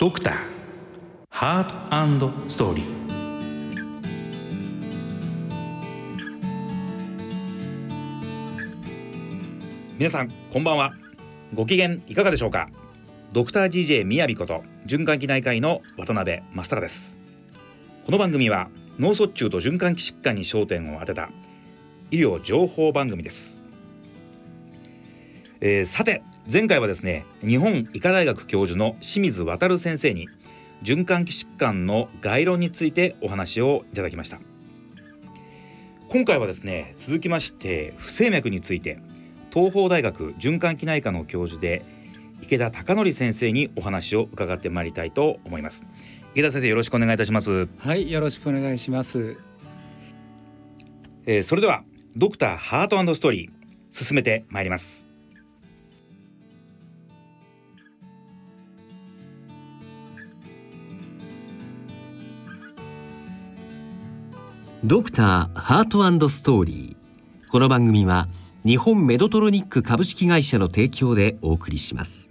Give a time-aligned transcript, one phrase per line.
[0.00, 0.36] ドクター
[1.28, 2.86] ハートストーリー。
[9.98, 10.92] 皆さんこんばんは。
[11.52, 12.68] ご機嫌いかがでしょうか？
[13.32, 17.18] ドクター GJ みやびこと循環器内科医の渡辺正太です。
[18.06, 18.68] この番組は
[19.00, 21.28] 脳卒中と循環器疾患に焦点を当てた
[22.12, 23.64] 医療情報番組です。
[25.60, 30.28] えー、さて前回はですね日本医科大学教授の清水渉先生に
[30.82, 34.40] 循環器疾患の概論についてお話をいただきました。
[36.08, 38.98] 今回はですね続きまして不整脈について
[39.52, 41.84] 東邦大学循環器内科の教授で
[42.40, 45.84] 池田貴則先生にお話を伺ってまいりたいと思います。
[46.32, 47.68] 池田先生よろしくお願いいたします。
[47.76, 49.36] はいよろしくお願いします、
[51.26, 51.84] えー、それでは
[52.16, 53.50] ドクターハートストーリー
[53.90, 55.07] 進めてまいります
[64.84, 67.50] ドクターハートストーリー。
[67.50, 68.28] この番組は
[68.64, 72.30] 日本メドトロニック株式会社の提供でお送りします。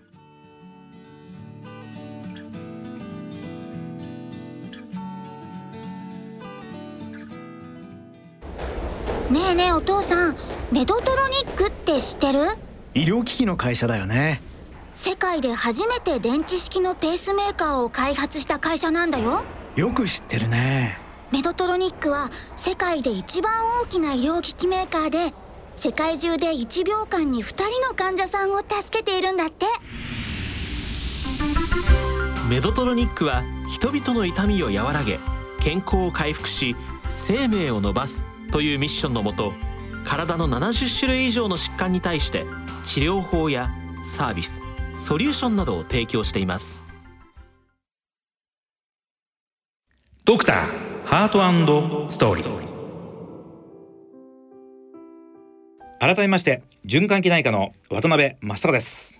[9.29, 10.35] ねえねえお父さん
[10.71, 12.39] メドトロニックって知ってる？
[12.93, 14.41] 医療機器の会社だよね。
[14.93, 19.43] 世界で初めて電池式のペースメーカーを開発した会社なんだよ。
[19.75, 25.33] よく知ってるねメドトロニックは世界で一番大きな医療機器メーカーで
[25.75, 29.65] 世界中で1秒間に2人の患者さんを助けているんだって。
[32.49, 35.19] メドトロニックは人々の痛みを和らげ
[35.59, 36.77] 健康を回復し
[37.09, 39.51] 生命を伸ばすというミッションのもと
[40.05, 42.45] 体の70種類以上の疾患に対して
[42.85, 43.69] 治療法や
[44.05, 44.61] サービス
[44.97, 46.81] ソリューションなどを提供しています。
[50.23, 52.67] ドクターハートストーリー。
[56.01, 59.17] 改めまして循環器内科の渡辺正です。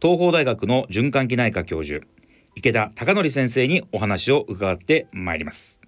[0.00, 2.06] 東邦大学の循環器内科教授
[2.54, 5.80] 池田貴則先生にお話を伺ってまいります。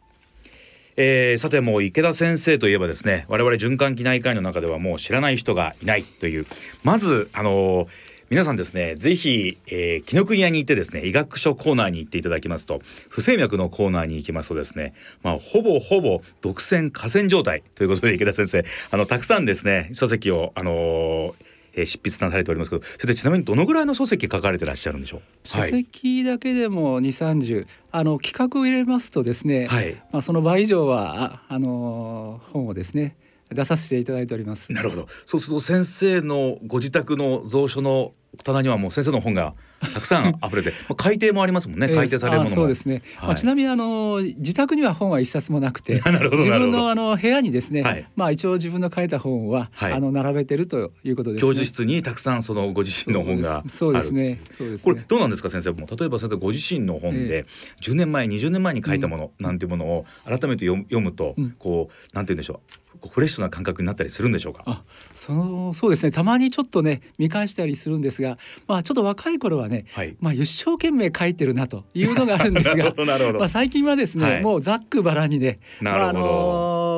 [0.96, 6.46] えー、さてもう池田先生といえばですね我々循環器内科医の中ではもう知らない人がいないという。
[6.82, 21.34] まずあのー皆さんですねぜひ、えー、紀ノ国屋に行ってですね医学書コーナーに行っていただきますと不整脈のコーナーに行きますとですねまあほぼほぼ独占河川状態ということで池田先生あのたくさんですね書籍をあのー
[21.74, 25.20] えー、執筆なされておりますけどそれでちなみにどのぐらいの書籍書かれてらっしゃるんでしょう？
[25.46, 33.14] 書籍だけでも2 3 0あの企画を入れますとですね、はい、まあ、その倍以上はあ、あのー、本をですね
[33.54, 34.72] 出させていただいております。
[34.72, 35.08] なるほど。
[35.26, 39.52] そうすると先生のご自宅の蔵書の棚にはもう先生の本が
[39.82, 41.88] たくさん溢れてまあ改訂もありますもんね。
[41.88, 54.14] 改訂されるものも、そうですね、はい、まあ、ちなみにあの自宅には本は一冊もなくて 自分のあの部屋にですね、はい、まあ一応自分の書いた本は、はい、あの並べてるということです、ね、教授室にたくさんそのご自身の本がそうです。
[54.14, 54.40] ね。
[54.50, 55.72] そうです、ね、これどうなんですか先生？
[55.72, 57.44] も例えば先生ご自身の本で
[57.80, 62.60] 10年前20年前に書いたものなんていうものを改めて読むと、うん、こうなんて言うんでしょ
[62.91, 64.62] うフレッシュな感覚になったりするんでしょうか？
[64.66, 64.82] あ
[65.14, 66.12] そのそうですね。
[66.12, 72.92] たまにちょっとね見返したりするんですが、まあ、ちょっと若い頃はね、はい、まあ、一生懸命書いてるなというのがあるんですが
[73.38, 76.20] まあ、最近はですね、はい、もうざっくばらにね、まあ、あの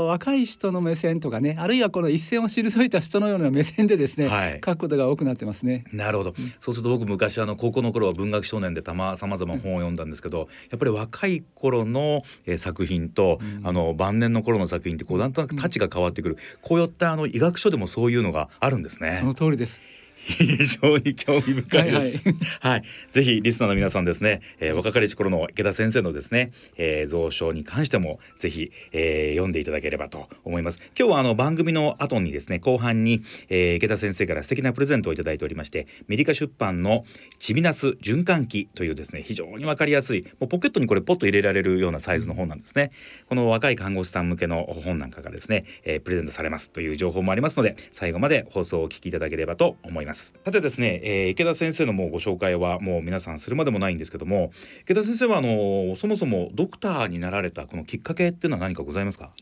[0.07, 5.85] 若い人の目線とかねあるいはこの一線を退いた人のような目線でですね、はい、書くことが多くなってますね。
[5.93, 19.13] なるほど、うん、そうすると僕昔あの高校の頃は文学少年でたまさまざま本を読んだんですけど、うん、やっぱり若い頃の、えー、作品と、うん、あの晩年の頃の作品ってこうなんとなくタッチが変わってくる、こういったあの医学書でもそういうのがあるんですね。
[19.19, 19.81] その通りです。
[20.25, 22.23] 非常に興味深いです。
[22.25, 30.79] はい、はい、ぜひリスナーの皆さんですね、えー、若かりし頃の池田先生のですね、えー、蔵書に関してもぜひ、えー、読んでいただければと思います。
[30.99, 37.05] 今日はあの番組の後にですね、後半に、えー、池田先生から素敵なプレゼントをいただいておりまして、メディカ出版の
[37.39, 42.91] チビナス循環器というですね、非常にわかりやすい、もうポケットにこれポッと入れられるようなサイズの本なんですね。
[43.29, 50.14] この若い看護師さん向けの本なんかがですね、えー、プレゼントされますという情報もありますので、最後まで放送をお聞きいただければと思います。
[50.15, 50.35] ます。
[50.45, 54.53] さてですね、えー、池田先生のもうご紹介はもう皆さんするまでもないんですけども
[54.83, 59.33] 池田先生はあのそもそもドクターになられたこのきっかけっていうのは何かございますか？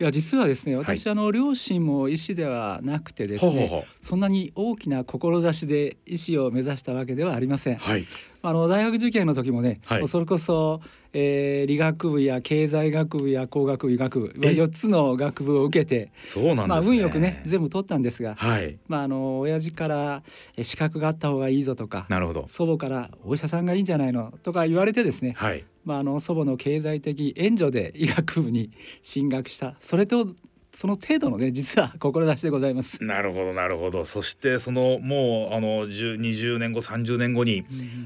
[0.00, 8.06] いや実はですね私、はい、あの両親も医師ではなくてですねそんなに大きな志で医師を目指したわけではありません、はい、
[8.42, 10.80] あの大学受験の時もね、はい、それこそ、
[11.12, 20.22] えー、理学部や経済学部や工学部医学部4つの学部を受けてそうなん、ね、まあ、運よくね全部取ったんですが、はい、まあ、あの親父から
[20.62, 22.46] 資格があった方がいいぞとかなるほど。
[22.48, 28.70] 祖母からお医者さんがいいんじゃないのとか言われてですね、はい、まあ、あの祖母の経済的援助で医学部に
[29.02, 29.74] 進学した。
[29.80, 30.28] それと
[30.72, 33.02] その程度のね 実は志でございます。
[33.02, 34.04] なるほどなるほど。
[34.04, 37.64] そしてそのもうあの20年後30年後に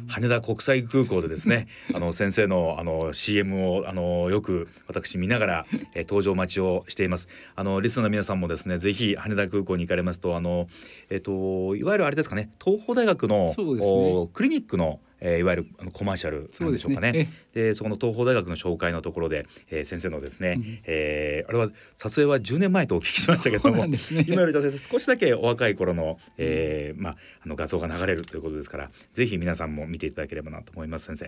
[0.09, 7.29] 羽田国際空港でですね、 あの先生のあの CM をあのよく私見ながら、え登場待ちをしています。
[7.55, 10.69] あのリスナーの皆さんもですねぜひ羽田空港に行かれますとあの
[11.11, 17.29] えっ、といわゆるあれですかね東邦大学の、ね、クリニックのえー、いわゆるあのコマーシャルなんでしょうかね。
[17.53, 31.27] で、ね、そこの東邦大学の紹介のところで、えー、先生のですね、うん、えー、あれは撮影は10年前とお聞きしましたけども、ね、今より先生少しだけお若い頃の、えー、まああの画像が流れるということですから、ぜひ皆さんも見ていただければなと思います先生。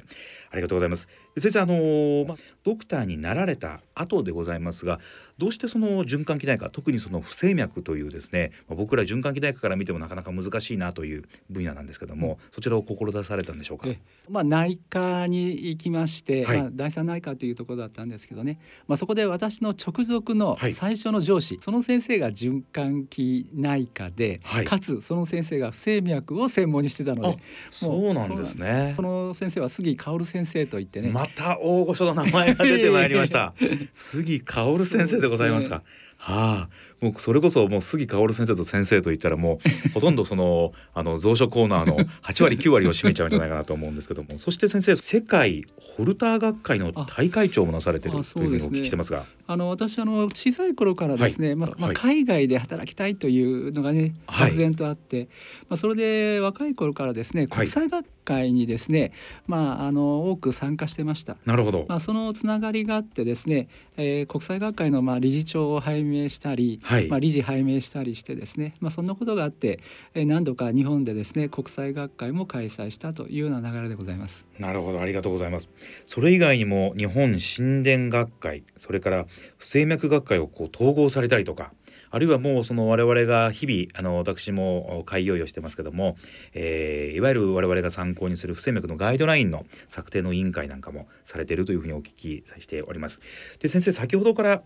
[0.51, 1.07] ありがとうございます。
[1.39, 4.99] 先生あのー、まあドクターになられた後でございますが、
[5.37, 13.89] どうしてその循環器内科特にその不整脈というですね、まあ、僕ら循環器内科から見てもなかなか難しいなという分野なんですけども、うん、そちらを志されたんでしょうか？
[14.29, 27.39] まあ内科に行きまして、はい、まあ第三内科というところだったんですけどね、まあそこで私の直属の最初の上司、はい、その先生が循環器内科で、はい、かつその先生が不整脈を専門にしてたので、
[27.71, 28.93] そうなんですね。
[28.95, 33.53] その先生は杉薫先生といってね、また大御所の名前が出てまいりました。
[33.93, 35.83] 杉薫先生でございますか。
[36.17, 36.69] はあ、
[37.05, 49.27] もうそれこそもう杉薫先生と先生といったらもう ほとんどそのあの蔵書コーナーの 8割9割を占めちゃうんじゃないかなと思うんですけどもそして先生世界ホルター学会の大会長もなされてるというふうにお聞きしてますが。
[49.47, 55.31] あの私あの小さい頃からですね、はい、まあ、まあ、海外で働きたいというのがね漠然とあって、はい、ま
[55.75, 59.13] あ、それで若い頃からですね国際学会にですね、はい、
[59.47, 61.37] まああの多く参加してました。
[61.45, 61.85] なるほど。
[61.89, 69.81] まあそのつながりがあってですね、えー、国際学会のまあ理事長を拝命したり、まあ理事拝命したりしてですね、まあそんなことがあって、
[70.15, 74.47] えー、何度か日本でですね国際学会も開催したというような流れでございます。
[74.59, 75.69] なるほどありがとうございます。
[76.07, 79.27] それ以外にも日本神殿学会それから
[79.57, 81.73] 不整脈学会をこう統合されたりとか
[82.15, 86.17] あるいはもうその我々が日々あの私も会議をしてますけども、
[86.53, 93.21] えー、いわゆる我々が参考にする不整脈のガイドラインの策定の委員会なんかもされているというふうにお聞きしております。
[93.59, 94.63] で先生先ほどから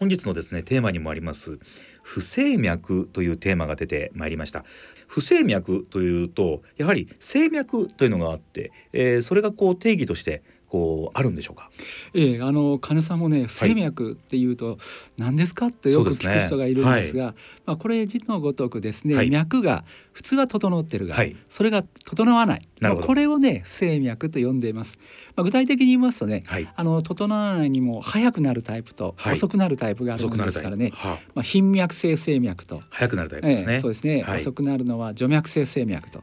[0.00, 1.58] 本日のですねテーマにもあります
[2.02, 4.64] 不整脈というテーマが出てまいりました。
[5.06, 11.68] 不整脈というとやはり静脈というのがあって、えー、それがこう定義としてこうあるんでしょうか？
[12.14, 14.78] ええあの金さんもね生脈っていうと
[15.18, 17.34] 何ですかってよく聞く人がいるんですが、
[17.66, 22.62] まあこれ字のごとくですね、はい、脈が普通は整ってるが、はい、それが整わない。
[23.02, 24.96] これをね不整脈と呼んでいます。
[25.34, 26.44] まあ具体的に言いますとね、
[26.76, 30.92] あの整わないにも早くなるタイプと遅くなるタイプがあるんですからね。
[30.94, 32.80] はまあ頻脈性生脈と。
[32.90, 33.74] 早くなるタイプですね。
[33.74, 36.22] えそうですね、遅くなるのは除脈性生脈と。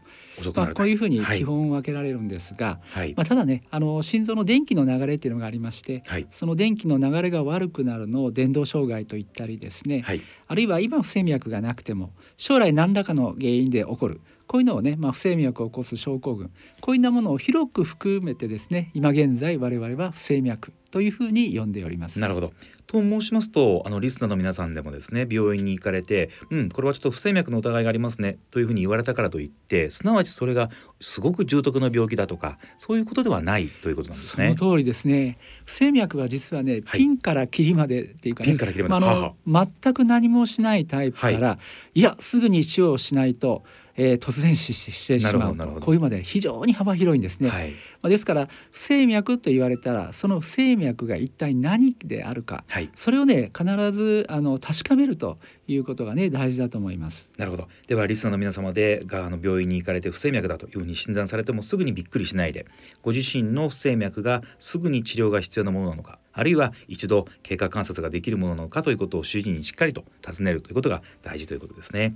[0.55, 2.79] まあこういうふうに基本分けられるんですが、
[3.15, 14.21] まあただねあの心臓の電気の流れっていうのがありまして、はい、その電気の流れが悪くなるのを電動障害と言ったりですね、はい、あるいは今不整脈がなくても将来何らかの原因で起こる。
[14.47, 16.49] こういうのをね、まあ、不整脈を起こす症候群。
[16.79, 22.19] こういったものを広く含めてですね今現在我々は不整脈というふうに呼んでおります。
[22.19, 22.53] なるほど
[22.87, 30.69] と申しますとあのリスナーの皆さんでもですね病院に行かれて「うんこれはちょっと不整脈の疑いがありますね」というふうに言われたからといってすなわちそれが
[31.01, 34.55] すごく重篤な病気だとかそういうことではないということなんですね。
[34.57, 35.37] その通りですね。
[35.65, 39.05] 不整脈は実はね、ピンからキリまでっていうか、ね、ピンからキリまで、
[39.45, 41.59] まあ、全く何もしないタイプから、は
[41.93, 43.63] い、いやすぐに治療をしないと
[43.97, 47.49] えー、突然死してしまうとこういうまで非常に幅広いんですね。
[47.49, 57.33] はい、まあ、ですから不整脈と言われたらその不整脈が一体何であるか、はい、それをね必ずあの確かめるということがね大事だと思います。
[57.37, 57.67] なるほど。
[57.87, 62.67] ではリスナーの皆様でがあの病院に行かれて不整脈だというふうに診断されてもすぐにびっくりしないで
[63.01, 72.15] ご自身の不整脈がすぐに治療が必要なものなのかあるいは一度経過観察ができるものなのかということを主治医にしっかりと尋ねるということが大事ということですね。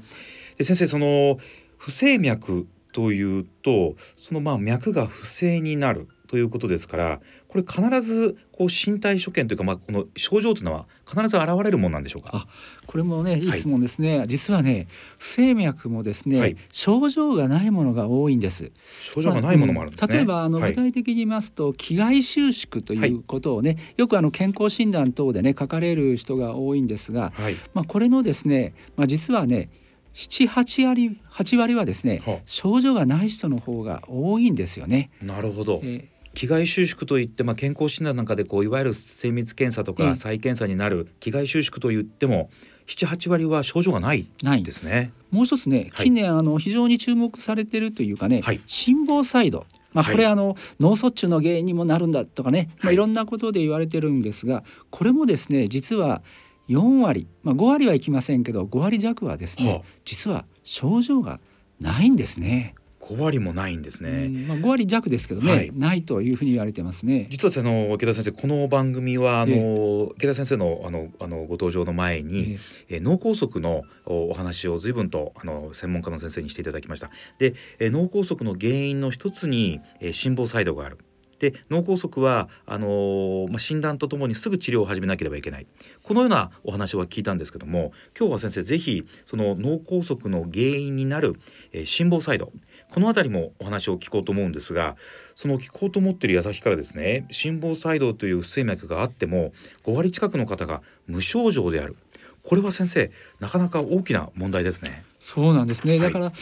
[0.58, 1.40] で先生その
[1.82, 12.30] 不整脈というとそのまあ脈が不正になるということですからこれ必ずこう身体所見というか、まあ、この症状というのは必ず現れるものなんでしょうか？
[12.34, 12.48] あ
[12.86, 13.48] これもねい。
[13.48, 18.72] い質問ですね、はい、実はね不整脈もですね、はい、症状がないものが多いんです。
[19.14, 20.08] 症状がないものもあるんです、ね。
[20.08, 27.34] まあ、例えばあの、具体的に言いますと気外収縮ということをね、よくあの健康診断等でね書かれる人が多いんですが、
[27.74, 29.70] まあ、これのですね、まあ、実はね
[30.14, 35.10] 78割8割はですね、はあ、症状がない人の方が多いんですよね。
[35.22, 42.50] なるほど、えー気外収縮といって、まあ、健康診断なんかでこういわゆる精密検査とか再検査になる気外収縮といっても
[42.88, 44.28] 78割は症状がない
[44.64, 45.12] ですね。
[45.30, 49.66] もう一つね、近年、あの非常に注目されているというかね、はい、心房細動。
[49.94, 56.22] まあ、これ、あの脳卒中の原因にもなるんだとかね、まあ、いろんなことで言われてるんですがこれもですね実は
[56.72, 61.40] 4割、まあ、5割はいきませんけど5割弱はですね、はあ、実は症状が
[61.80, 62.76] ないんですね。
[63.02, 64.30] 5割もないんですね。
[64.48, 67.28] まあ5割弱ですけどね、はい、ないというふうに言われてますね。
[67.30, 77.10] 実はあの池田先生この番組はあの、えー、池田先生のあのあのご登場の前に、えー、脳梗塞のお話を随分とあの専門家の先生にしていただきました。
[77.38, 81.00] で、えー、脳梗塞の原因の一つに、えー、心房細動がある。
[81.42, 85.66] で脳梗塞はあのー、まあ、診断とともにすぐ治療を始めなければいけない。
[86.04, 91.40] このようなお話は聞いたんですけども今日は先生ぜひその脳梗塞の原因になる、
[91.72, 92.52] えー、心房細動
[92.92, 94.98] この辺りもお話を聞こうと思うんですが
[95.36, 99.52] その聞こうと思っている矢先からですね心房細動という不整脈があっても
[99.86, 101.96] 5割近くの方が無症状である。
[102.44, 105.04] これは先生なかなか大きな問題ですね。
[105.20, 106.34] そうなんですね、だから、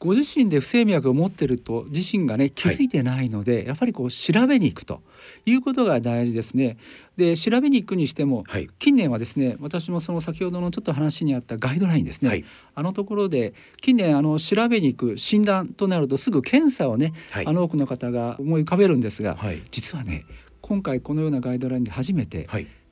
[0.00, 5.02] ご自身で不整脈を持ってると自身がね気づいてないので、はい、やっぱりこう調べに行くと
[5.44, 6.78] いうことが大事ですね。
[7.18, 13.52] で調べに行くにしても、はい、近年はですね私もその先ほどのちょっと話にあったガイドラインですね、はい、あのところで
[13.82, 19.36] 近年あの調べに行く診断となるとすぐ検査をね、あの多くの方が思い浮かべるんですが、
[19.70, 20.24] 実はね
[20.62, 22.48] 今回このようなガイドラインで初めて、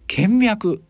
[0.07, 0.83] 検脈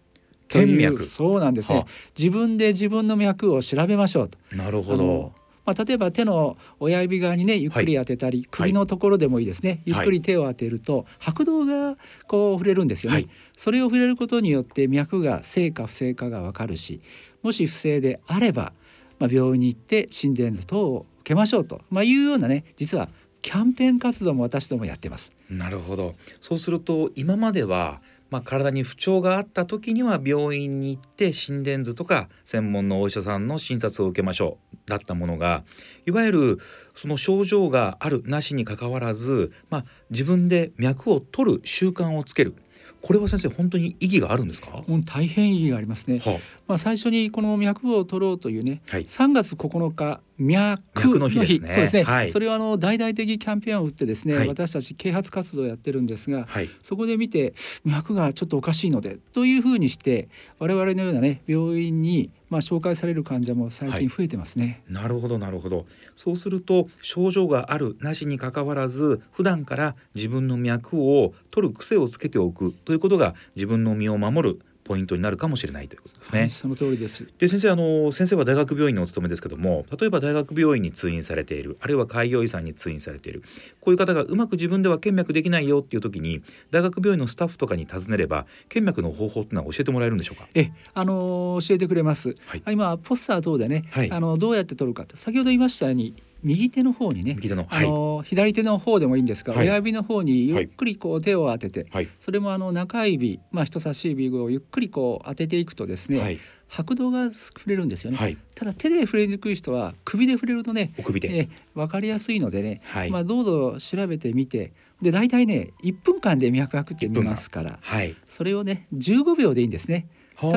[0.48, 1.04] 検脈。
[1.04, 1.86] そうなんですね、はあ、
[2.18, 4.38] 自分で自分の脈を調べましょうと。
[4.56, 5.32] なるほど
[5.68, 17.02] まあ、例えば手の親指側にねゆっくり当てたり、はい、首のところでもいいですね、ゆっくり手を当てると拍動がこう触れるんですよね、はい、それを触れることによって脈が正か不正かがわかるし
[17.42, 18.72] もし不正であれば、
[19.18, 23.10] まあ、病院に行って心電図等を受けましょうと、まあ、いうようなね実は
[23.42, 25.32] キャンペーン活動も私どもやってます。
[25.48, 26.14] なるほど。
[26.40, 35.64] そうすると今まではまあ、体に不調があった時には病院に行って心電図とか専門のお医者さんの診察を受けましょうだったものが
[36.06, 36.58] いわゆる
[36.94, 42.54] その症状があるなしにかかわらず、まあ、自分で脈を取る習慣をつける
[43.00, 44.82] これは先生本当に意義があるんですか？
[45.06, 46.18] 大変意義がありますね。
[46.18, 51.68] はあ、まあ最初にこの脈を取ろうというね、はい、3月9日脈の日ですね。
[51.70, 52.02] そうですね。
[52.04, 64.82] はい、それはあの大々的キャンペーンを打ってですね、はい、私たち啓発活動をやってるんですが、はい、そこで見て脈がちょっとおかしいのでというふうにして我々のようなね病院にまあ紹介される患者も最近増えてますね。
[64.88, 65.86] なるほどなるほど。
[66.16, 76.40] そうすると症状があるなしにかかわらず普段から自分の脈を取る癖をつけておくということが自分の身を守るポイントになるかもしれないということですね。
[76.40, 77.28] はい、その通りです。
[77.38, 83.42] で先生あの先生は大学病院にお勤めですけども例えば大学病院に通院されているあるいは開業医さんに通院されている
[83.80, 90.48] こういう方がうまく自分では検脈できないよっていう時に大学病院のスタッフとかに尋ねれば検脈の方法っていうのは教えてもらえるんでしょうか？
[90.54, 92.34] えあの教えてくれます。
[92.46, 112.80] はい、今ポスター等でね、はい、あのどうやって取るか先ほど言いましたように右手の方にね右手の、はい、あの左手の方でもいいんですが、はい、親指の方にゆっくりこう手を当てて、はい、それもあの中指、まあ、人差し指をゆっくりこう当てていくとですね、はい、拍動が触れるんですよね、ただ手で触れにくい人は首で触れるとね首で、え分かりやすいのでね、
[113.10, 117.78] まあ、どうぞ調べてみてで大体ね1分間で脈拍って見ますから、
[118.26, 120.08] それをね15秒でいいんですね。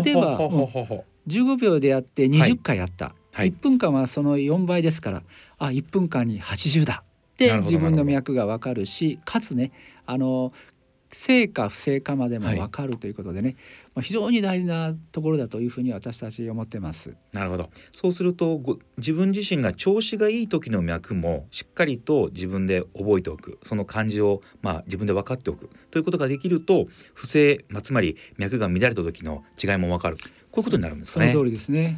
[0.03, 0.37] 例えば
[1.27, 5.23] 15秒でやって20回やった、はい、1分間はその4倍ですから
[5.61, 7.03] あ1分間に80だ。
[7.03, 9.71] って自分の脈が分かるしかつね
[10.05, 10.53] あの
[11.11, 13.55] 正か不正かまでも分かるということでね、はい、
[13.95, 17.15] まあ、非常に大事なところだというふうに私たち思ってます。
[17.33, 17.69] なるほど。
[17.91, 18.61] そうすると
[18.97, 23.59] 自分自身が調子がいい時の脈もしっかりと自分で覚えておく。
[23.63, 25.69] その感じをまあ自分で分かっておく。
[25.89, 30.17] ということができると不正、まあ、つまり脈が乱れた時の違いも分かる。
[30.17, 31.31] こういうことになるんですね。
[31.33, 31.97] その通りですね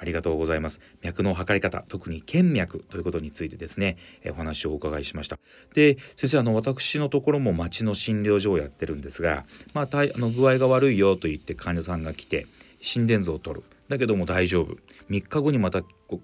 [0.00, 0.80] ありがとうございます。
[1.02, 5.38] 脈の測り方特に腱脈ということについてですね、えお話をお伺いしました。
[5.74, 12.46] で先生あの私のところも町の診療所をやってるんですがまああの具合が悪いよと言って患者さんが来て
[12.80, 13.64] 心電図を取る。
[13.88, 14.76] だけども大丈夫。
[15.10, 15.82] 3日後にまたあ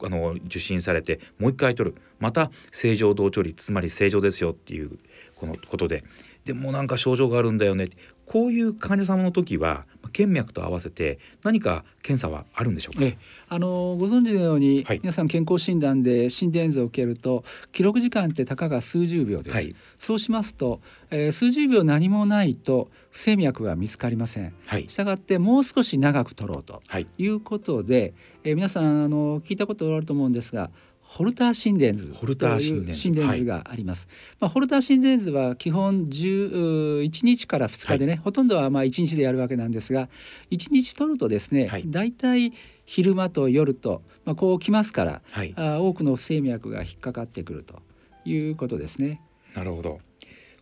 [0.09, 1.97] の受診されてもう一回取る。
[2.19, 4.99] また正常同調率つまり正常ですよっていう
[5.35, 6.05] このことで。
[6.45, 7.89] でもなんか症状があるんだよね。
[8.27, 13.17] こういう患者様の時は腱脈と合わせて何か検査はあるんでしょうか？
[13.49, 19.55] あのご存知のように、はい、皆さん健康診断で心電図を受けると記録時間ってたかが数十秒です。
[19.55, 20.81] はい、そうしますと、
[21.11, 24.55] えー、数十秒何もないと不整脈が見つかりません。
[24.67, 26.81] はい、したがってもう少し長く取ろうと
[27.19, 28.15] いうことで、
[28.45, 30.71] えー、皆さんあの聞いたこことあると思うんですが
[31.09, 32.61] ホルター心電図ホルター
[32.95, 34.07] 心電図があります。
[34.07, 40.09] はい、まあホルター心電図は基本11日から2日でね、はい、ほとんどはまあ1日でやるわけなんですが
[40.51, 42.13] 1日取るとですね、はい。
[42.13, 42.53] たい
[42.85, 47.81] 昼間と夜と、まあ、こうきますから、はい、あ多くの不整脈が引っかかってくると
[48.25, 49.23] いうことですね。
[49.55, 50.01] なるほど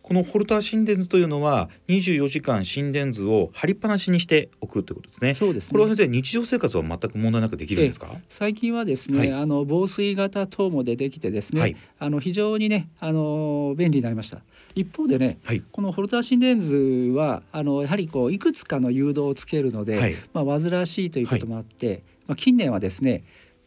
[0.05, 5.33] このホルター心電図というのは24時間心電図を貼りっぱなしにしておくということですね。
[5.33, 8.15] そうです、ね、これは先生日常生活は全く問題なくできるんですか？
[8.29, 14.43] 最近はですね、はい、あの防水型等も出てきてですね、はい、あの非常にねあの便利になりました。
[14.75, 16.77] 一方でね、はい、このホルター心電図
[17.17, 23.25] はあのやはりこういくつかの誘導をつけるので、まあ煩わしいということもあって、まあ近年はですね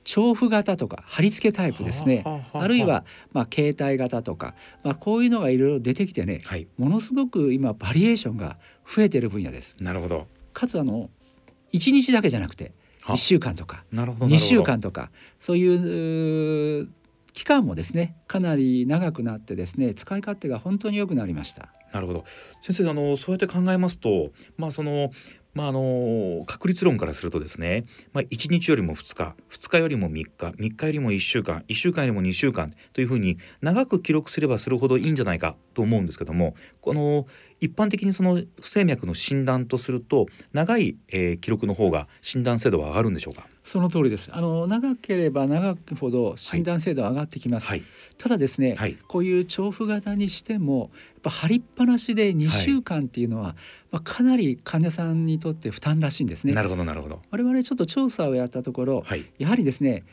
[0.07, 2.23] 調布型とか貼り付けタイプですね。
[2.53, 9.75] あるいはまあ携帯型とか、まあ、こういうのがいろいろ出てきてね、はい、ものすごく今バリエーションが増えている分野です。
[9.81, 10.27] なるほど。
[10.53, 11.09] かつあの
[11.73, 12.71] 1日だけじゃなくて
[13.01, 15.11] 1週間とか2週間とか
[15.41, 16.89] そういう
[17.33, 21.67] 期間もですねかなり長くなってですね使い勝手が本当に良くなりました。
[21.91, 22.25] なるほど。
[22.61, 25.11] 先生あのそうやって考えますとまあその
[25.57, 37.25] まあ、あの確率論からするとですね、まあ、1日よりも2日2日よりも3日3日よりも1週間1週間よりも2週間というふうに長く記録すればするほどいいんじゃないかと思うんですけどもこの
[37.59, 43.47] 一般的にその不整脈の診断とすると長い、えー、記録の方が診断精度は上がるんでしょうか？
[43.63, 44.29] その通りです。
[44.31, 47.83] あの長ければ長くほど診断精度は上がってきます、はい、
[48.17, 53.53] ただですね、はい、こういう調布型にしてもやっぱ張りっぱなしで2週間っていうのは、はい、
[53.91, 56.53] まあ、かなり患者さんにとって負担らしいんですね。
[56.53, 57.21] なるほどなるほど。
[57.29, 59.03] 我々ちょっと調査をやったところ、
[59.37, 60.03] やはりですね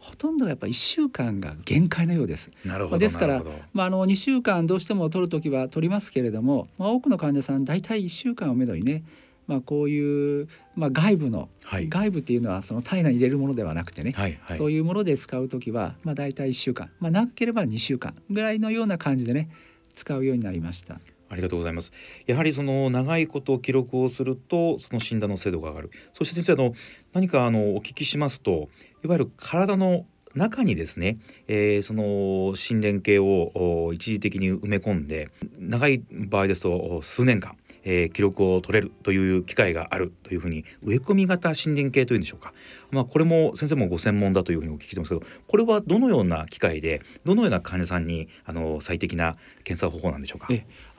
[0.00, 2.50] ほとんどやっぱ1週間が限界のようです。
[2.64, 3.42] なるほどですから、
[3.72, 9.04] まあ、あの2週間どうしても取る時は取りますけれども、まあ、多くの患者さん大体1週間をめどにね
[9.50, 19.50] まあ、こういう、まあ、外部の、はい、外部っていうのはその体内に入れるものではなくてね、はいはい、そういうもので使う時は、まあ、大体1週間、まあ、長ければ2週間ぐらいのような感じでね
[19.92, 21.00] 使うようになりました。
[21.30, 21.92] ありがとうございます。
[22.26, 25.90] やはりその長いこと記録をするとその診断の精度が上がる。
[26.12, 26.74] そして先生あの
[27.12, 28.68] 何かあのお聞きしますと
[29.04, 42.52] いわゆる体の中にですね、えー、その心電計を一時的に埋め込んで長い場合ですと数年間えー、記録を取れるという機会があるというふうに植え込み型心電計というんでしょうか、
[42.90, 50.48] まあ、これも先生もご専門だというふうにお聞きしてますけどこれはどのような機械でどのような患者さんにあの最適な検査方法なんでしょうか？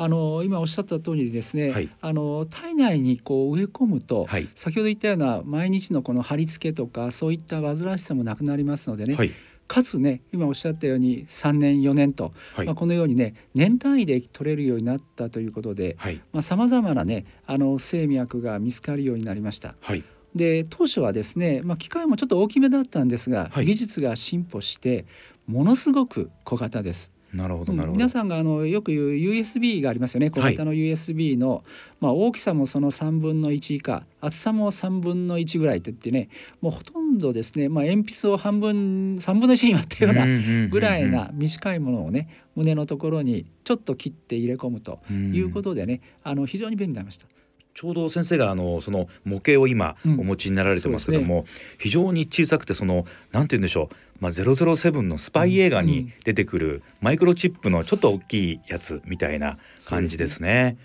[0.03, 9.31] あの今おっしゃった通りですね、はい、あの体内にこう植え込むと、はい、先ほど言ったような毎日のこの貼り付けとかそういった煩わしさもなくなりますのでね、はい。
[9.67, 15.97] かつね今おっしゃったように3年4年と、はい、まあ、このようにね年単位で取れるようになったということで
[16.41, 19.75] さまざ、まなねあの不整脈が見つかるようになりました。
[19.81, 20.03] はい。
[20.33, 25.05] で当初はですね、まあ、機械もちょっと大きめだったんですが、はい、技術が進歩して
[25.45, 27.11] ものすごく小型です。
[27.33, 27.97] なるほどなるほど。
[27.97, 30.29] 皆さんがあのよく言う USB がありますよね。
[30.29, 31.61] 小型の USB の、はい、
[32.01, 47.27] まあ、大きさもその3分の1以下厚さも3分の1ぐらいって言ってねもうほとんどですね、まあ、鉛筆を半分3分の1に割ったようなぐらいな短いものをね胸のところにちょっと切って入れ込むということでねあの非常に便利になりました。
[47.73, 60.77] ちょうど先生があのその模型を今お持ちになられてますけども、うんね、非常に小さくてそのなんて言うんでしょう、まあ、007のスパイ映画に出てくるマイクロチップのちょっと大きいやつみたいな感じですね。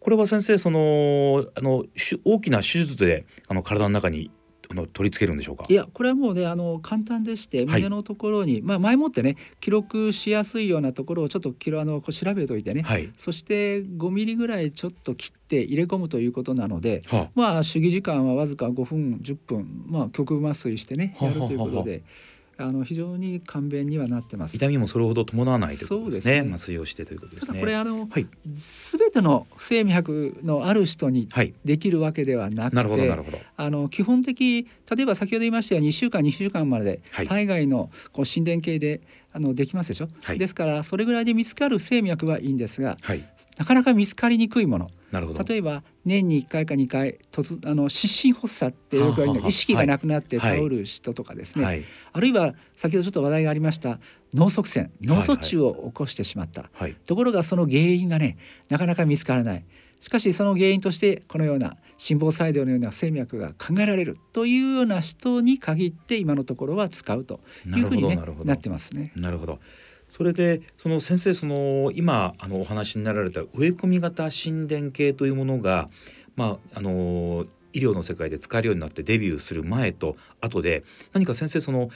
[0.00, 1.84] これは先生そのあの
[2.24, 4.30] 大きな手術であの体の中に
[4.74, 5.64] の取り付けるんでしょうか？
[5.68, 21.76] いやこれはもうねあの簡単でして胸のところに、はい、まあ前もってね記録しやすいようなところをちょっとキロあの調べておいてね、はい、そして5ミリぐらいちょっと切って入れ込むということなので、はあ、まあ主義時間はわずか5分10分まあ極麻酔してねやるということで。
[21.76, 22.29] はあはああ
[22.66, 24.56] の非常に簡便にはなってます。
[24.56, 26.40] 痛みもそれほど伴わないということですね。
[26.40, 27.60] 麻酔、ね、をしてということですね。
[27.60, 31.28] これあの、はい、全ての不整脈のある人に
[31.64, 33.38] できるわけではなくて、なるほどなるほど。
[33.56, 39.00] あの基本的例えば先ほど言いましたように2週間2週間まで体外のこう心電計で
[39.32, 43.24] あのできますでしょ、はい、ですからそれぐらいで見つかる不整脈はいいんですが、はい、
[43.58, 44.90] なかなか見つかりにくいもの。
[45.12, 53.98] 例えば年に1回か2回突あの失神発作ってよく言われる意識がなくなって倒る人とかですね、はい、あるいは先ほどちょっと話題がありました
[54.34, 56.70] 脳塞栓脳卒中を起こしてしまった、
[57.06, 58.38] ところがその原因がね
[58.68, 59.64] なかなか見つからない
[60.00, 69.12] しかしその原因としてこのような心房細動のような不整脈が考えられるというような人に限って今のところは使うというふうに、ね、なってますね。
[69.16, 69.60] なるほど
[70.08, 75.88] それでその先生その今あのお話になられた植え込み型心電計というものが、
[76.34, 81.90] まあ、あの医療の世界で使えるようになってデビューする前と後で何か先生その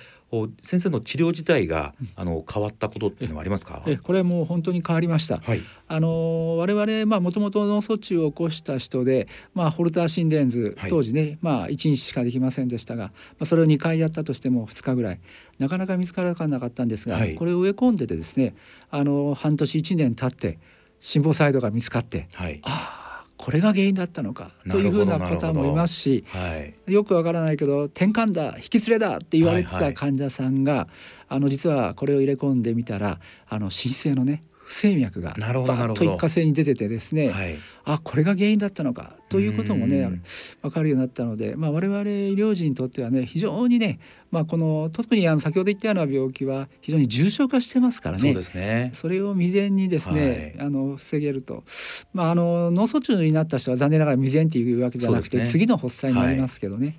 [0.62, 3.82] 先生の治療自体が、あの変わったことっていうのはありますか？
[3.86, 15.20] えこれもう本当に変わりました、はい、あの我々まともと脳卒中を起こした人で、まあ、ホルター心電図、当時ね、まあ、1日しかできませんでしたが、まあ、それを2回やったとしても2日ぐらい。
[15.58, 18.56] なかなか見つからなかったんですが、はい、これを植え込んでてですね
[18.90, 20.58] あの半年1年経って
[20.98, 23.03] 心房細動が見つかって、はい、ああ
[23.44, 30.88] これが原因だったのかというふうな方もいますし、はい、よくわからないけど転換だ引き連れだって言われてた患者さんが、はいはい、
[31.28, 40.20] あの実はこれを入れ込んでみたらあの新生のね不整脈がバッと一過性に出ててですね、はい、あこれが原因だったのかということもね
[40.62, 44.00] 分かるようになったので、まあ、我々医療人にとってはね非常にね、
[44.30, 48.20] まあ、この特にあの先ほど言ったような病気は非常に重症化してますからね。
[48.20, 48.90] そうですね。
[48.94, 51.64] それを未然にですね、はい、あの防げると、
[52.12, 56.86] まあ、あの脳卒中になった人は残念ながら未然っていうわけじゃなくて、ね、次の発作になりますけどね。
[56.86, 56.96] はい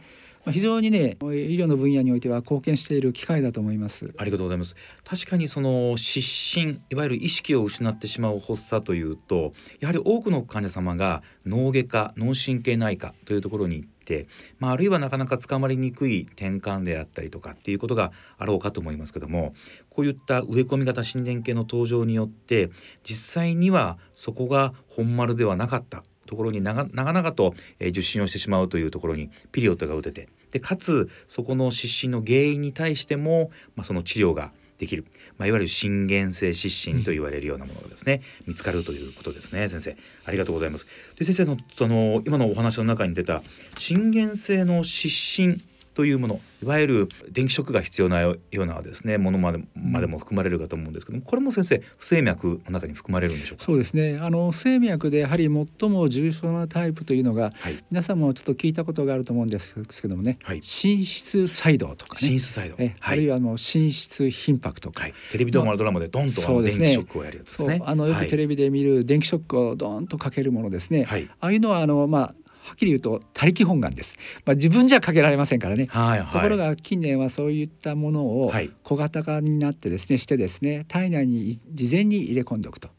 [0.51, 4.13] 非常にね医療の分野においては貢献している機会だと思います。
[4.17, 4.75] ありがとうございます。
[5.03, 14.27] 確かにその失神いわゆる意識を失ってしまう発作というとやはり多くの患者様が脳外科脳神経内科というところに行って、
[14.59, 19.53] まあ、あるいはなかなか捕まりにくい転換であったりとかっていうことがあろうかと思いますけども
[19.89, 22.69] こういった植え込み型心電計の登場によって
[23.03, 26.03] 実際にはそこが本丸ではなかった。
[26.25, 35.05] ところに長々と、え受診をしてしまうというところにピリオドが打ててでかつそこの失神の原因に対しても、まあ、その治療ができる、
[35.37, 39.97] まあ、いわゆる心原性失神と言われるようなものがですね、見つかるということですね先生。
[40.25, 40.85] ありがとうございます。
[41.17, 43.41] で先生のその今のお話の中に出た
[43.77, 45.61] 心原性の失神
[45.95, 53.63] というものいわゆる電気ショックが必要なようなですねものまでまでも含まれるかと思うんですけどもこれも先生不整脈の中に含まれるんでしょうか？
[53.63, 54.19] そうですね。
[54.21, 62.19] あの不整脈でやはり最も重症なタイプというのが、はい、皆さんもちょっと聞いたことがあると思うんですけどもね、はい、心室細動とかね。
[62.19, 67.81] 心室細動、えあるいはあの心室頻迫とか、はい、テレビドラマドラマでドンと電気ショックをやるやつですね。
[67.85, 71.05] あのよくテレビで見る電気ショックをドンとかけるものですね、
[71.39, 74.17] ああいうのはあのまあはっきり言うと他力本願です。
[74.45, 75.85] まあ、自分じゃかけられませんからね。
[75.89, 78.51] はいはい、ところが近年はそういったものを
[78.83, 82.89] 小型化になってですねしてですね体内に事前に入れ込んでおくと。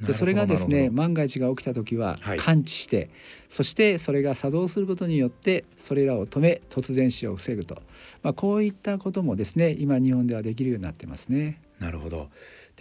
[0.00, 3.10] でそれがですね万が一が起きた時は感知して、はい、
[3.48, 7.80] そしてそれが作動することによってそれらを止め突然死を防ぐと、
[8.22, 11.60] まあ、こういったこともですね今日本ではできるようになってますね。
[11.78, 12.28] なるほど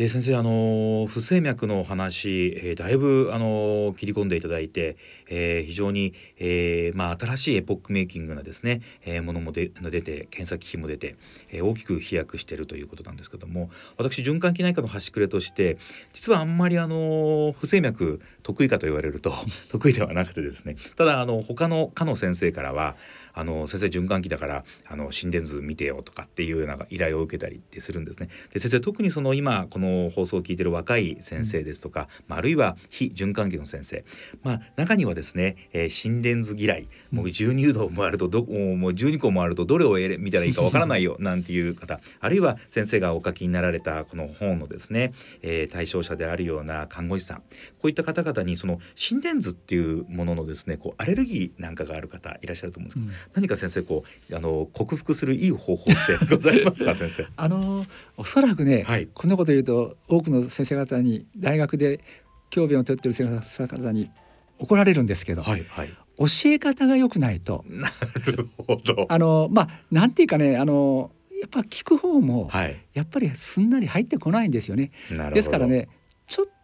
[0.01, 4.97] で先生あの不整脈の話、えー、だいぶあの切り込んでいただいて、
[5.29, 11.17] えー、非常に、えー、まあ、新しいエポックメイキングなですね、え、ものもで出て検査機器も出て、
[11.51, 15.77] え、大きく飛躍しているということなんですけども私循環器内科の端くれとして
[16.13, 19.31] 実はあんまりあの不整脈得意かと言われると
[19.69, 22.95] 得意ではなくてですねただあの他の科の先生からは
[23.33, 28.29] あの先生循環器だからあの心電図見てよとかっていうような依頼を受けたりってするんですね。
[28.51, 34.03] で先生特にその今この放送を聞いてる若い先生ですとか、まあ、あるいは非循環器の先生、
[34.43, 36.87] まあ、中にはですね、えー、心電図嫌い。
[37.11, 41.99] もう12度もあるとどもう12個もあるとどれを見たらいいかわからないよ なんていう方。
[42.19, 47.37] あるいは先生がお書きになられたこの本のですね、えー、対象者であるような看護師さん。
[47.37, 47.43] こ
[47.83, 57.27] ういった方々にその心電図っていうもののですねこうアレルギーなんかがある方いらっしゃると思うんですけど、うん、何か先生こうあの克服するいい方法ってございますか 先生？
[57.35, 57.85] あの
[58.17, 62.01] おそらくね、はい、こんなこと言うと多くの先生方に大学で
[62.49, 64.11] 教鞭をとってる先生方に
[64.59, 67.63] 怒られるんですけど、はいはい、教え方が良くないと。
[67.67, 67.89] な
[68.25, 69.07] るほど。
[69.09, 72.51] あのまあなんていうかねあのやっぱ聞く方も、
[72.93, 74.91] やっぱりすんなり入ってこないんですよね。
[75.33, 75.89] ですからね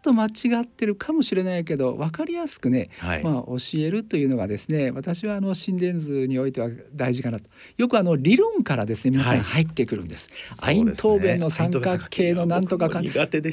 [0.07, 7.49] と間違ってるかもしれないけど分かりやすくね、はい、まあ、教えるというのがですね私はあの心電図においては大事かなと。
[7.77, 10.29] よくあの理論からですね皆さん入ってくるんです。
[10.61, 13.01] はい、アイントーベンの三角形のなんとかか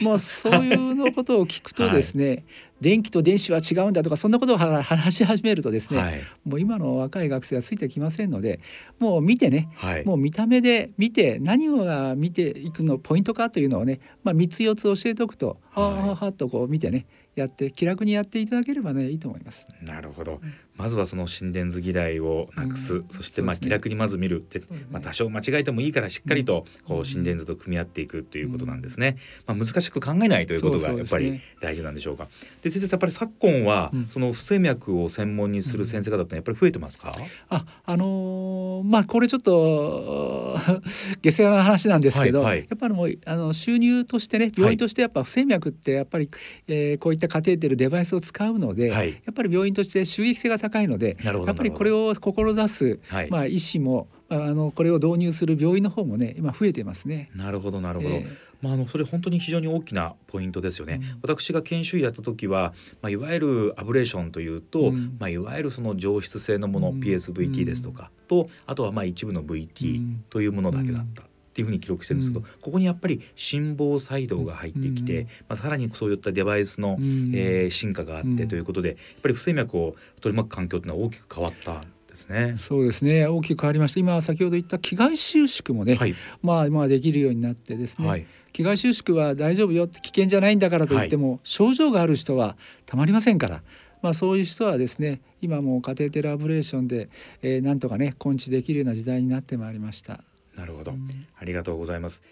[0.03, 2.45] もうそういうのことを聞くとですね、 はい
[2.81, 8.61] 電気と電子は違うんだとかそんなことを話し始めるとですね、はい、もう今の若い学生はついてきませんので
[8.99, 17.07] もう見てね、はい、もう見た目で見て何を見ていくのポイントかというのをね、まあ、3つ4つ教えておくと、はい、はあはあとこう見てね
[17.37, 19.67] やって気楽にやっていただければねいいと思います。
[19.83, 20.41] なるほど。
[20.77, 29.17] まずはその心電図嫌いをなくす、うん、そしてまあ気楽にまず見るで、ね、まあ多少間違えてもいいからしっかりとこう心電図と組み合っていくということなんですね。
[29.47, 32.29] まあ難しく考えないということがやっぱり大事なんでしょうか。
[32.63, 37.13] で先生やっぱり昨今はその不整脈を専門にする先生方ってやっぱり増えてますか？
[37.49, 40.59] ああのー、まあこれちょっと
[41.23, 46.29] 下世話な話なんですけど、はいはい、やっぱりもうあの収入としてね病院としてやっぱ不整脈ってやっぱり、
[46.67, 57.31] えー、こういったカテーテルデバイスを使うので、はい、やっぱり病院として収益性が高いのでやっぱりこれを志す、はい、まあ医師もあのこれを導入する病院の方もね今増えてますね。
[57.35, 58.15] なるほどなるほど。
[58.15, 58.27] えー、
[58.63, 61.01] まああのそれ本当に非常に大きなポイントですよね。
[61.03, 62.73] うん、私が研修医やった時は、
[63.03, 71.25] まあいわゆるアブレーションというと、うん、まあいわゆるその上質性のもの、うん、PSVT ですとかとあとはまあ一部の VT というものだけだった。
[71.55, 82.57] っていうふうに記録してるんですけど、うん、ここにやっぱり心房細動が入ってきて、うん、まあ、さらにそういったデバイスの、うん、えー、進化があってということで、やっぱり不整脈を取り巻く環境っていうのは大きく変わったですね。
[82.59, 83.29] そうですね。
[83.29, 84.01] 大きく変わりました。
[84.01, 88.09] 今先ほど言った気外収縮もね、はい、まあまあできるようになってですね。
[88.09, 93.63] はい、気外収縮は大丈夫よって危険じゃないんだからと言っても、はい、症状がある人はたまりませんから。
[94.03, 97.09] まあ、そういう人はですね今もカテーテルアブレーションで、
[97.41, 100.21] えー、なんとかね根治できるような時代になってまいりました。
[100.57, 100.95] なるほど、
[101.39, 102.23] ありがとうございます。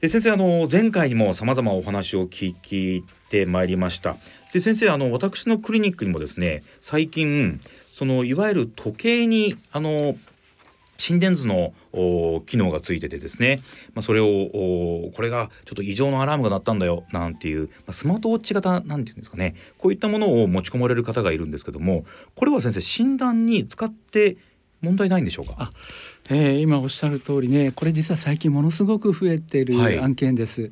[0.00, 4.16] で先生あの前回にもさまざまお話を聞いてまいりました。
[4.52, 7.60] で先生あの私のクリニックにもですね最近
[7.90, 10.16] そのいわゆる時計にあの
[10.98, 11.72] 心電図の
[12.46, 13.62] 機能がついててですね、
[13.94, 24.36] まあ、それをこれがちょっと異常のアラームが鳴ったんだよなんていう、まあ、スマートウォッチ型なんていうんですかねこういったものを持ち込まれる方がいるんですけどもこれは先生診断に使って
[24.80, 25.70] 問題ないんでしょうか？
[26.30, 29.66] えー、今おっしゃる通りねこれ実は最近ものすごく増えてい。
[29.66, 30.70] る案件です、はい、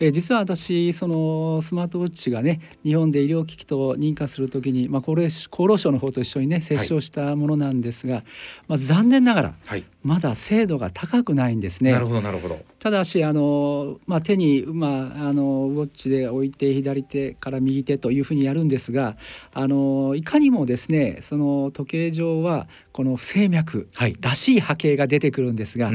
[0.00, 8.24] えー、実は私そのスマートウォッチがね日本で医療機器と認可するときに、まあ、高齢厚労省の方と一緒にね接触したものなんですが、はい、
[8.68, 11.92] まあ、残念ながら、はい、まだ精度が高くないんですね。
[11.92, 12.58] なるほどなるほど。
[12.78, 19.16] ただしあの、まあ、手に、まあ、あのウォッチで置いて左手から右手というふうにやるんですが
[19.54, 23.88] あのいかにもですねその時計上はこの不整脈
[24.20, 25.90] らしい波形が出てくるんですが、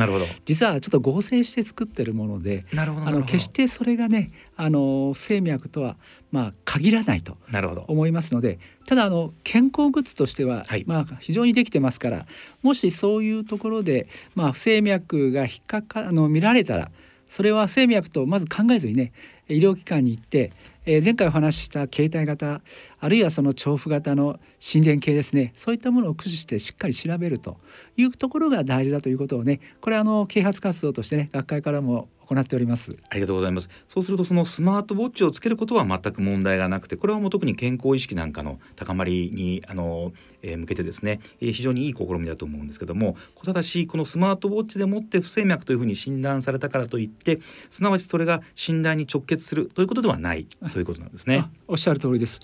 [0.45, 5.97] 実はちょっと合成して作ってるものであの決してそれがねあの不整脈とは
[6.31, 7.37] まあ限らないと
[7.87, 12.25] 思いますのでただあの健康グッズとしては、はい、まあ非常にできてますから
[12.61, 16.91] もしそういうところでまあ不整脈が引っかかあの見られたら
[17.29, 19.13] それは不整脈とまず考えずにね
[19.47, 20.51] 医療機関に行って、
[20.85, 22.61] えー、前回お話しした携帯型
[22.99, 27.57] あるいはその調布型の心電計ですねそういったものを駆使してしっかり調べると
[27.97, 32.95] いうところが大事だということをねこれあの啓発活動としてね学会からも行っております。
[33.09, 33.69] ありがとうございます。
[33.87, 40.13] そうするとそのスマートウォッチをつけることは全く問題がなくてこれはもう特に健康意識なんかの高まりにあの、
[40.43, 47.39] えー、向けてですね、えー、非常にいい試みだと思うんですけどもただしこのスマートウォッチでもって不整脈というふうに診断されたからといって
[47.69, 51.45] すなわちそれが診断に直結するということではないということなんですね。
[51.67, 52.39] おっしゃる通りです。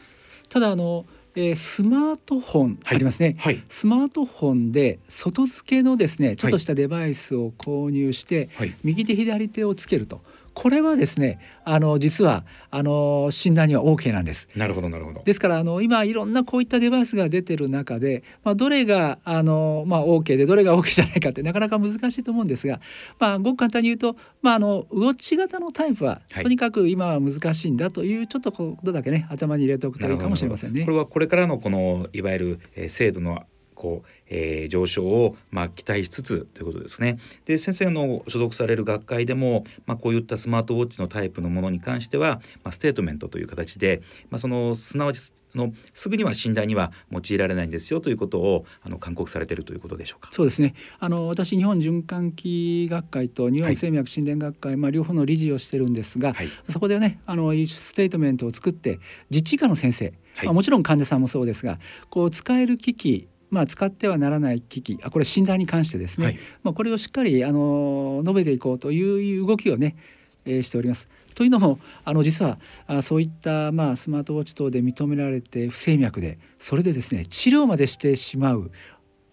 [0.49, 3.55] ただあのえー、スマートフォンありますね、はい。
[3.55, 10.21] はい、スマートフォンで外付けのですねちょっとしたデバイスを購入して、はい、右手左手をつけると
[10.55, 14.47] これはですねあの実はあの診断には OK なんです。
[14.55, 15.21] なるほどなるほど。
[15.23, 22.79] ですからあの今いろんなこういったデバイスが出てる中で、まあ、どれがあの、まあ、OK でどれが OK じゃないかってなかなか難しいと思うんですが、
[23.19, 30.85] まあ、ごく簡単に言うと、まあ、あのウォッチ型のタイプは、とにかく今は難しいんだというちょっとことだけね頭に入れておくといいかもしれませんね。
[30.85, 33.43] これはこれからのこのいわゆる、えー、制度の
[33.75, 37.19] こう、えー、上昇をまあ期待しつつということですね。
[37.45, 50.29] で先生の所属される学会でも、まあ、こういったスマートウォッチのタイプのものに関しては、まあ、ステートメントという形で、まあ、そのすなわちのすぐには診断には用いられないんですよということをあの勧告されているということでしょうか。
[50.31, 50.75] そうですね。
[50.99, 69.95] あの私日本循環器学会と日本不整脈心電学会、はい、まあ両方の理事をしてるんですが、はい、そこでねあのステートメントを作って実地医家の先生、はい、まあ、もちろん患者さんもそうですが、こう使える機器まあ、使ってはならない機器あこれ診断に関してですね、はい、まあ、これをしっかりあの述べていこうという動きをね、
[70.45, 71.09] えー、しております。
[71.35, 78.71] というのもあの実はあそういった、まあ、スマートウォッチ等で認められて不整脈でそれでですね治療までしてしまう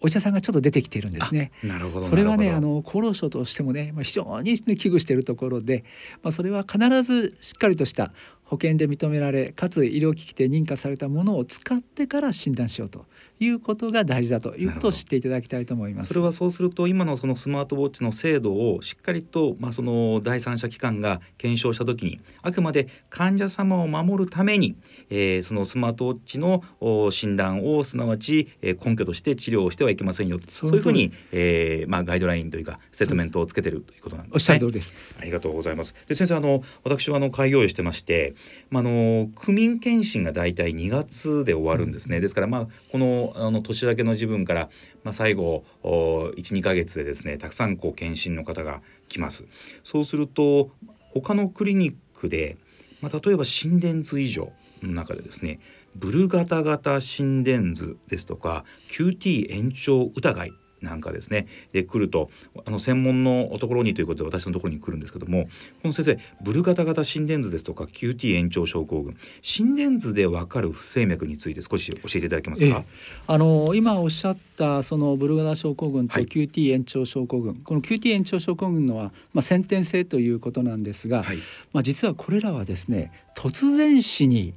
[0.01, 1.53] お医者さんがちょっと出てきているんですね。
[1.63, 5.85] なるほどそれはねあの厚労省としてもね、まあ、非常に、ね、危惧しているところで、
[6.21, 8.11] まあ、それは必ずしっかりとした
[8.43, 13.05] 保険で認められかつ医療機器で認可されたものを使ってから診断しようと
[13.43, 16.09] いうことが大事だということを知っていただきたいと思います。
[16.09, 24.75] それはそうすると今のそのスマートウォッチの精度をしっかりとまあその第三者機関が検証した時にあくまで患者様を守るために、
[25.09, 26.63] えー、そのスマートウォッチの
[27.11, 34.33] 診断をすなわち根拠として治療をしてはいけませんよそういうふうに、えー、まあガイドラインというかセットメントをつけてるということなんですね。
[34.35, 34.93] おっしゃる通りです。
[35.19, 35.93] ありがとうございます。
[36.07, 38.35] で先生あの私はあの開業医してまして、
[38.69, 42.19] まあの区民検診がだいたい2月で終わるんですね。
[42.19, 44.69] ですからまあこのあの年明けの自分から、
[45.03, 49.45] まあ、最後12ヶ月でですねたくさんこう検診の方が来ます。
[49.83, 50.71] そうすると
[51.13, 52.57] 他のクリニックで、
[53.01, 55.59] まあ、例えば心電図以上の中でですね
[55.95, 62.29] ブルガタ型心電図ですとか QT 延長疑いなんかですねで来ると
[62.65, 65.45] あの専門のところにということで私のところに来るんですけども
[65.81, 72.83] この先生ブルガタ型心電図ですとか QT 延長症候群心電図でわかる不整脈について少し教えていただけますか、
[73.27, 81.37] あの今おっしゃったそのブルガタ症候群と QT 延長症候群、はい、この QT 延長症候群のは、まあ、先天性ということなんですが、はい、
[81.71, 84.53] まあ、実はこれらはですね突然死に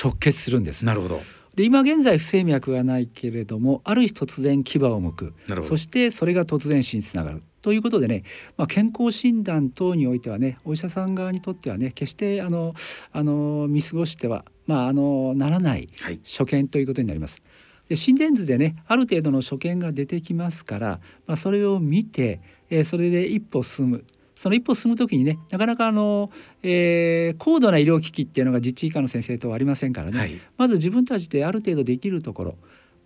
[0.00, 0.84] 直結するんです。
[0.84, 1.20] なるほど
[1.56, 5.62] で今現在不整脈がないけれどもある日突然牙を剥く。
[5.62, 7.42] そしてそれが突然死につながる。
[7.62, 8.22] ということでね、
[8.56, 12.74] まあ、健康診断等においてはねお医者さん側にとってはね決してあの
[13.10, 15.88] あの見過ごしては、まあ、あのならない。
[16.22, 17.42] 所見ということになります。
[17.88, 24.04] で心電図でねある程度の所見が出てきますから、まあ、それを見て、えー、それで一歩進む
[24.36, 26.30] その一歩進む時にねなかなかあの、
[26.62, 32.58] えー、高度な医療機器っていうのが実地以下の先生とはありませんからね、はい、まず自分たちである程度できるところ、ま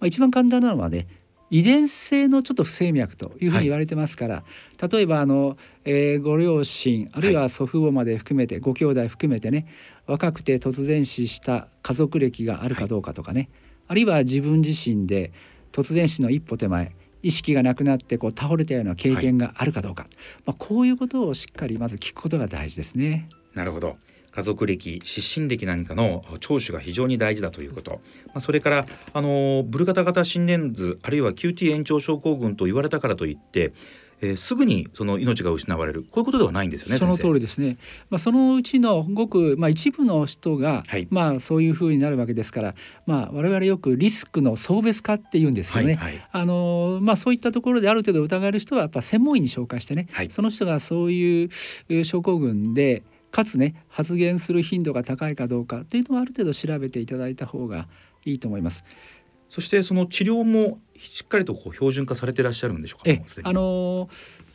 [0.02, 1.06] あ、一番簡単なのはね
[1.50, 4.42] 遺伝性のちょっと不整脈というふうに言われてますから、は
[4.80, 9.66] い、例えばあの、えー、ご両親あるいは祖父母まで含めて、はい、ご兄弟含めてね
[10.06, 13.48] 若くて突然死した家族歴があるかどうかとかね、
[13.86, 15.32] あるいは自分自身で
[15.72, 20.12] 突然死の一歩手前意識がなくなってこう倒れたような経験があるかどうか、はい、
[20.46, 23.28] まあ、こういうことをしっかりまず聞くことが大事ですね。
[23.54, 23.96] なるほど。
[24.32, 33.72] 家族歴失神歴なんかの聴取が非常に大事だということ、まあ、それからあのブルガタ型心電図あるいは QT 延長症候群と言われたからといって
[34.22, 36.02] えー、すぐにその命が失われる。
[36.02, 37.78] こういうことではないんですよねその通りですね、
[38.10, 42.74] まあ、そのうちのごく、まあ、一部の人が、はい、まあ、そういうふうになるわけですから、
[43.06, 57.88] まあ、我々よくリスクの層別化っていうんですけどね、はいはい、あのまあ、そういったところである程度疑える人はやっぱ専門医に紹介してね、はい、その人がそういう症候群でかつね発言する頻度が高いかどうかというのをある程度調べていただいた方が
[58.24, 58.84] いいと思います。
[59.50, 63.10] そしてその治療もしっかりとこう標準化されていらっしゃるんでしょうか？
[63.42, 64.08] あの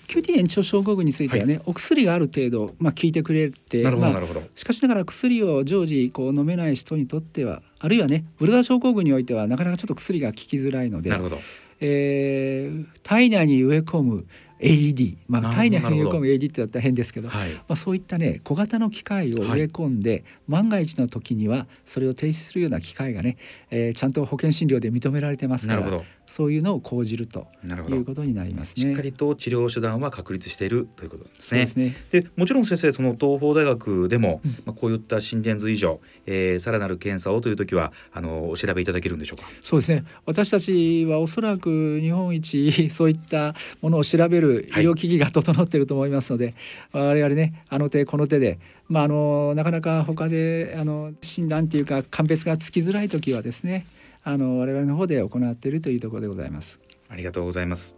[0.07, 11.39] QT 延長症候群についてはね、はい、お薬がある程度、まあ、効いてくれてなるほど、まあ、しかしながら薬を常時こう飲めない人にとってはあるいはねブルダー症候群においてはなかなかちょっと薬が効きづらいのでなるほど、
[11.79, 14.27] えー、体内に植え込む
[14.65, 23.37] AED、まあ、体内に植え込む AED ってだったら変ですけど、はい、まあ、そういったね小型の機械を植え込んで、はい、万が一の時にはそれを停止するような機械がね、
[23.69, 28.81] えー、ちゃんと保険診療で認められてますからそういうのを講じるということになりますね。
[28.81, 31.65] しっかりと治療手段は確立しているということですね。
[31.65, 39.47] で、ね、でもちろん先生その東邦大学でも、うん、まあ、こういった心電図以上、えー、さらなる検査をという時はあのお調べいただけるんでしょうか？
[39.61, 46.55] そうですね私たちはおそらく日本一 そういったものを調べる医療機器が整っていると思いますので、
[46.91, 53.85] はい、我々ねあの手この手で、まあ、あのなかなか他であの診断っていうか鑑別がつきづらい時はですね
[54.27, 56.81] あの我々の方で行っているというところでございます。
[57.09, 57.95] ありがとうございます。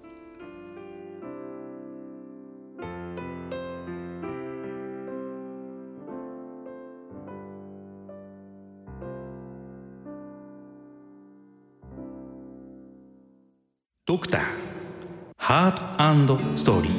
[14.06, 14.42] ドクター
[15.38, 16.92] ハートストーリー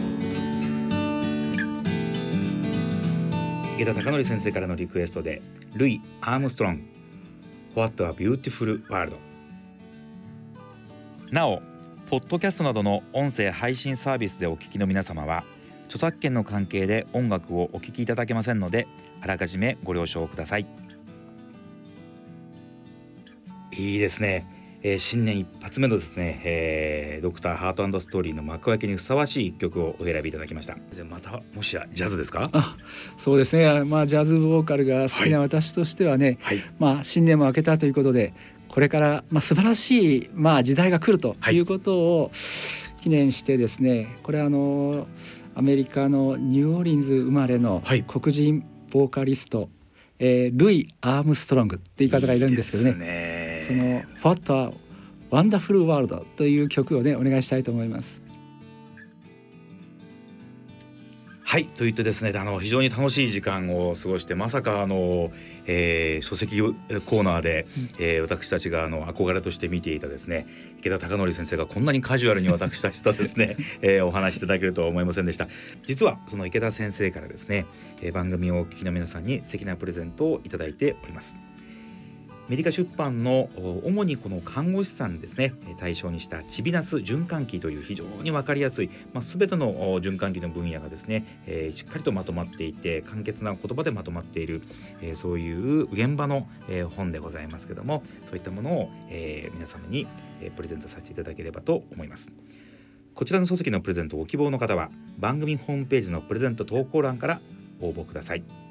[3.75, 5.43] 池田貴則先生からのリクエストで
[5.75, 6.98] ルイ・アームストロング
[7.79, 9.17] What a Beautiful World
[11.31, 11.63] なお
[12.11, 15.45] ポッドキャストなどの音声配信サービスでお聞きの皆様は
[15.85, 18.89] 著作権の関係で音楽をお聴きいただけませんので
[19.21, 20.67] あらかじめご了承ください。
[23.71, 24.45] いいですね
[24.83, 30.77] えー、新年一発目のですね、えー、ドクターハートストーリーの幕開けにふさわしい一曲をお選びいただきました。
[31.11, 32.49] またもしやジャズですか？
[32.53, 32.77] あ
[33.17, 33.85] そうですね。
[33.85, 38.33] まあジャズボーカルが好きな私としてはね、はい、まあ新年も明けたということで
[38.69, 41.59] これからまあ素晴らしいまあ時代が来るとい。
[41.59, 42.31] うことを
[43.03, 45.07] 記念してですね、はい、これあの
[45.55, 49.69] アメリカのニューオーリンズ生まれの黒人ボーカリスト、はい、
[50.21, 53.05] えー、ルイ・アームストロングっていう方がいるんですけどね
[53.69, 54.75] その「What a
[55.31, 58.23] Wonderful World」という曲をねお願いしたいと思います。
[61.49, 65.33] はいと言ってですねあの非常に楽しい時間を過ごしてまさかあの、
[65.65, 70.47] えー、書籍コーナーで、うん、えー、私たちがあの憧れとして見ていたですね
[70.79, 75.49] 池田貴則先生がこんなにカジュアルに私たちとですね、 えー、お話しいただけるとは思いませんでした。
[75.87, 77.65] 実はその池田先生からですね、
[78.03, 81.39] えー、番組をお聞きの皆さんに素敵なプレゼントをいただいております
[82.49, 83.51] メディカ出版の
[83.85, 94.63] 主にこの看護師さんですね対象にしたチビナス循環器という非常に分かりやすい、まあ、全ての循環器の分野がですね、えー、しっかりとまとまっていて簡潔な言葉でまとまっている、
[95.03, 100.07] えー、そういう現場の、えー、本でございますけどもそういったものを、えー、皆様に、
[100.41, 102.33] え、プレゼントさせていただければと思います。
[103.15, 107.41] こちらの書籍のプレゼントをご希望の方は番組ホームページのプレゼント投稿欄から
[107.81, 108.68] 応募ください。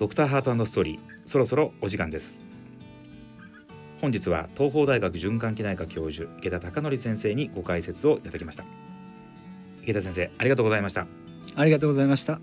[0.00, 2.40] ドクターハートストーリーそろそろお時間です。
[4.00, 8.64] 本日は東邦大学循環器内科教授池田孝則先生にご解説をいただきました。
[9.82, 11.06] 池田先生ありがとうございました。
[11.54, 12.40] ありがとうございました。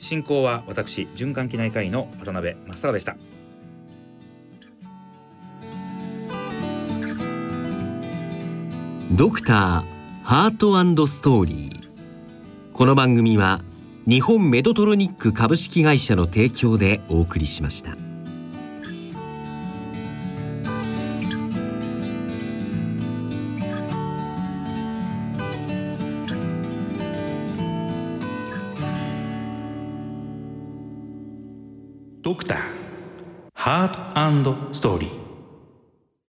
[0.00, 3.16] 進行は私循環器内科医の渡辺正孝でした。
[9.12, 10.56] ドクターハー
[10.96, 11.86] トストーリー。
[12.72, 13.60] この番組は
[14.08, 17.96] 日本メドトロニック株式会社の提供でお送りしました。
[32.22, 32.58] ドクター
[33.54, 35.15] ハートストーリー